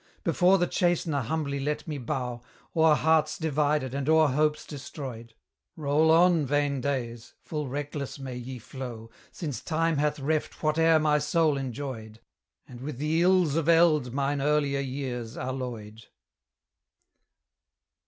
Before 0.23 0.57
the 0.57 0.65
Chastener 0.65 1.21
humbly 1.21 1.59
let 1.59 1.87
me 1.87 1.99
bow, 1.99 2.41
O'er 2.75 2.95
hearts 2.95 3.37
divided 3.37 3.93
and 3.93 4.09
o'er 4.09 4.29
hopes 4.29 4.65
destroyed: 4.65 5.35
Roll 5.75 6.09
on, 6.09 6.43
vain 6.43 6.81
days! 6.81 7.35
full 7.43 7.67
reckless 7.67 8.17
may 8.17 8.35
ye 8.35 8.57
flow, 8.57 9.11
Since 9.31 9.61
Time 9.61 9.97
hath 9.97 10.19
reft 10.19 10.55
whate'er 10.63 10.97
my 10.97 11.19
soul 11.19 11.55
enjoyed, 11.55 12.19
And 12.67 12.81
with 12.81 12.97
the 12.97 13.21
ills 13.21 13.55
of 13.55 13.69
eld 13.69 14.11
mine 14.11 14.41
earlier 14.41 14.79
years 14.79 15.37
alloyed. 15.37 16.03